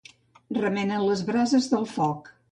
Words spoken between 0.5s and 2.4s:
Remenen les brases del foc.